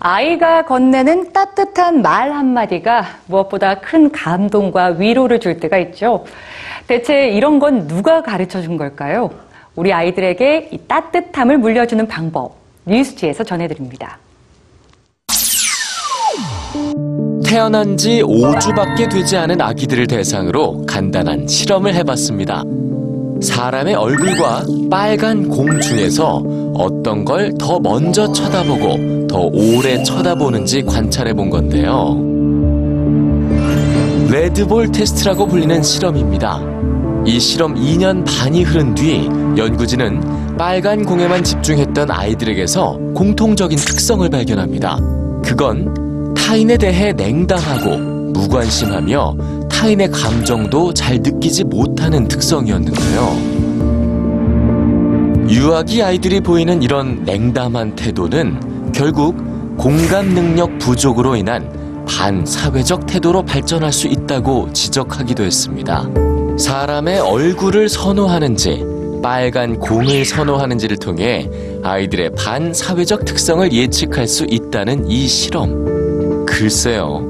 아이가 0.00 0.64
건네는 0.64 1.32
따뜻한 1.32 2.02
말 2.02 2.32
한마디가 2.32 3.04
무엇보다 3.26 3.80
큰 3.80 4.10
감동과 4.12 4.96
위로를 4.98 5.40
줄 5.40 5.58
때가 5.58 5.78
있죠. 5.78 6.24
대체 6.86 7.28
이런 7.28 7.58
건 7.58 7.88
누가 7.88 8.22
가르쳐 8.22 8.62
준 8.62 8.76
걸까요? 8.76 9.30
우리 9.74 9.92
아이들에게 9.92 10.68
이 10.72 10.78
따뜻함을 10.86 11.58
물려주는 11.58 12.06
방법, 12.06 12.54
뉴스지에서 12.86 13.44
전해드립니다. 13.44 14.18
태어난 17.44 17.96
지 17.96 18.22
5주밖에 18.22 19.10
되지 19.10 19.36
않은 19.36 19.60
아기들을 19.60 20.06
대상으로 20.06 20.84
간단한 20.86 21.48
실험을 21.48 21.94
해봤습니다. 21.94 22.62
사람의 23.40 23.94
얼굴과 23.94 24.64
빨간 24.90 25.48
공 25.48 25.80
중에서 25.80 26.42
어떤 26.74 27.24
걸 27.24 27.52
더 27.58 27.78
먼저 27.80 28.30
쳐다보고 28.32 29.17
더 29.28 29.48
오래 29.52 30.02
쳐다보는지 30.02 30.82
관찰해 30.84 31.34
본 31.34 31.50
건데요. 31.50 32.16
레드볼 34.30 34.90
테스트라고 34.92 35.46
불리는 35.46 35.82
실험입니다. 35.82 36.60
이 37.26 37.38
실험 37.38 37.74
2년 37.74 38.24
반이 38.26 38.62
흐른 38.62 38.94
뒤 38.94 39.28
연구진은 39.56 40.56
빨간 40.56 41.04
공에만 41.04 41.44
집중했던 41.44 42.10
아이들에게서 42.10 42.98
공통적인 43.14 43.78
특성을 43.78 44.28
발견합니다. 44.28 44.98
그건 45.44 46.34
타인에 46.34 46.76
대해 46.76 47.12
냉담하고 47.12 47.98
무관심하며 48.32 49.36
타인의 49.70 50.10
감정도 50.10 50.92
잘 50.92 51.18
느끼지 51.18 51.64
못하는 51.64 52.26
특성이었는데요. 52.26 53.58
유아기 55.50 56.02
아이들이 56.02 56.40
보이는 56.40 56.82
이런 56.82 57.24
냉담한 57.24 57.96
태도는 57.96 58.77
결국 58.92 59.36
공감 59.76 60.28
능력 60.34 60.78
부족으로 60.78 61.36
인한 61.36 62.04
반사회적 62.08 63.06
태도로 63.06 63.44
발전할 63.44 63.92
수 63.92 64.08
있다고 64.08 64.72
지적하기도 64.72 65.42
했습니다. 65.44 66.08
사람의 66.58 67.20
얼굴을 67.20 67.88
선호하는지 67.88 68.84
빨간 69.22 69.78
공을 69.78 70.24
선호하는지를 70.24 70.96
통해 70.96 71.48
아이들의 71.82 72.30
반사회적 72.34 73.24
특성을 73.24 73.72
예측할 73.72 74.26
수 74.26 74.46
있다는 74.48 75.08
이 75.08 75.26
실험. 75.28 76.46
글쎄요. 76.46 77.24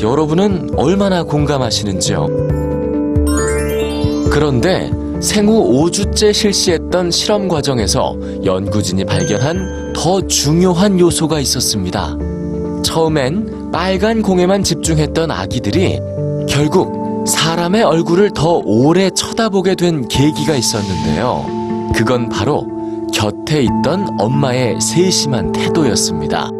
여러분은 0.00 0.70
얼마나 0.76 1.22
공감하시는지요? 1.22 2.26
그런데 4.30 4.90
생후 5.20 5.90
5주째 5.90 6.32
실시했던 6.32 7.10
실험 7.10 7.48
과정에서 7.48 8.16
연구진이 8.44 9.04
발견한 9.04 9.79
더 9.94 10.26
중요한 10.26 10.98
요소가 10.98 11.40
있었습니다. 11.40 12.16
처음엔 12.82 13.70
빨간 13.72 14.22
공에만 14.22 14.62
집중했던 14.62 15.30
아기들이 15.30 16.00
결국 16.48 17.24
사람의 17.26 17.82
얼굴을 17.82 18.30
더 18.30 18.60
오래 18.64 19.10
쳐다보게 19.10 19.74
된 19.74 20.08
계기가 20.08 20.54
있었는데요. 20.54 21.90
그건 21.94 22.28
바로 22.28 22.66
곁에 23.12 23.62
있던 23.62 24.16
엄마의 24.18 24.80
세심한 24.80 25.52
태도였습니다. 25.52 26.50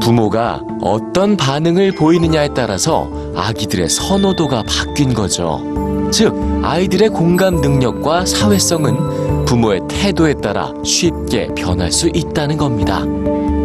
부모가 0.00 0.62
어떤 0.80 1.36
반응을 1.36 1.92
보이느냐에 1.92 2.48
따라서 2.54 3.10
아기들의 3.36 3.88
선호도가 3.88 4.62
바뀐 4.62 5.14
거죠. 5.14 5.60
즉, 6.10 6.34
아이들의 6.62 7.10
공감 7.10 7.60
능력과 7.60 8.26
사회성은 8.26 9.19
부모의 9.50 9.80
태도에 9.88 10.34
따라 10.34 10.72
쉽게 10.84 11.48
변할 11.56 11.90
수 11.90 12.08
있다는 12.14 12.56
겁니다. 12.56 13.00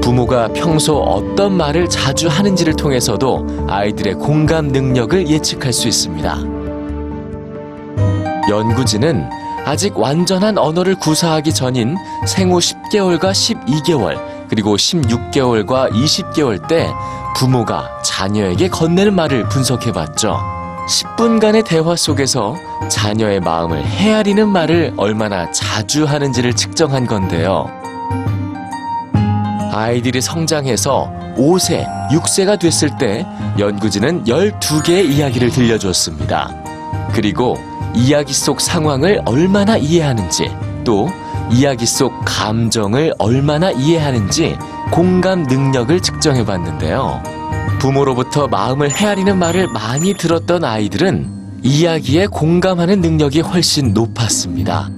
부모가 0.01 0.47
평소 0.47 0.97
어떤 0.97 1.55
말을 1.55 1.87
자주 1.89 2.27
하는지를 2.27 2.75
통해서도 2.75 3.67
아이들의 3.69 4.15
공감 4.15 4.69
능력을 4.69 5.29
예측할 5.29 5.71
수 5.71 5.87
있습니다. 5.87 6.39
연구진은 8.49 9.29
아직 9.63 9.95
완전한 9.95 10.57
언어를 10.57 10.95
구사하기 10.95 11.53
전인 11.53 11.95
생후 12.25 12.57
10개월과 12.57 13.29
12개월, 13.29 14.19
그리고 14.49 14.77
16개월과 14.77 15.91
20개월 15.91 16.67
때 16.67 16.89
부모가 17.37 18.01
자녀에게 18.01 18.69
건네는 18.69 19.13
말을 19.13 19.49
분석해 19.49 19.91
봤죠. 19.91 20.39
10분간의 20.87 21.65
대화 21.65 21.95
속에서 21.95 22.55
자녀의 22.89 23.39
마음을 23.39 23.83
헤아리는 23.83 24.47
말을 24.47 24.93
얼마나 24.97 25.49
자주 25.51 26.05
하는지를 26.05 26.55
측정한 26.55 27.07
건데요. 27.07 27.67
아이들이 29.73 30.21
성장해서 30.21 31.11
5세, 31.37 31.85
6세가 32.11 32.59
됐을 32.59 32.97
때 32.97 33.25
연구진은 33.59 34.25
12개의 34.25 35.09
이야기를 35.09 35.49
들려줬습니다. 35.49 36.55
그리고 37.13 37.57
이야기 37.93 38.33
속 38.33 38.61
상황을 38.61 39.21
얼마나 39.25 39.77
이해하는지, 39.77 40.55
또 40.83 41.09
이야기 41.51 41.85
속 41.85 42.13
감정을 42.25 43.13
얼마나 43.17 43.71
이해하는지 43.71 44.57
공감 44.91 45.43
능력을 45.43 45.99
측정해 45.99 46.45
봤는데요. 46.45 47.34
부모로부터 47.85 48.47
마음을 48.47 48.89
헤아리는 48.89 49.37
말을 49.37 49.67
많이 49.67 50.15
들었던 50.15 50.63
아이들은 50.63 51.59
이야기에 51.61 52.25
공감하는 52.25 52.99
능력이 52.99 53.41
훨씬 53.41 53.93
높았습니다. 53.93 54.89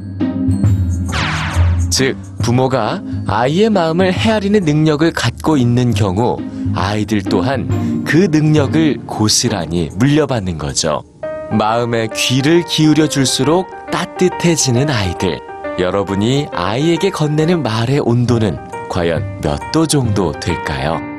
즉, 1.90 2.16
부모가 2.42 3.02
아이의 3.28 3.72
마음을 3.72 4.14
헤아리는 4.14 4.64
능력을 4.64 5.12
갖고 5.12 5.58
있는 5.58 5.94
경우 5.94 6.38
아이들 6.76 7.22
또한 7.24 8.06
그 8.06 8.30
능력을 8.32 9.00
고스란히 9.06 9.90
물려받는 9.98 10.58
거죠. 10.58 11.04
마음에 11.52 12.08
귀를 12.16 12.64
기울여 12.64 13.10
줄수록 13.10 13.68
따뜻해지는 13.92 14.90
아이들. 14.90 15.38
여러분이 15.78 16.48
아이에게 16.54 17.10
건네는 17.10 17.64
말의 17.64 18.00
온도는 18.00 18.58
과연 18.90 19.42
몇 19.42 19.60
도 19.74 19.86
정도 19.86 20.32
될까요? 20.32 21.17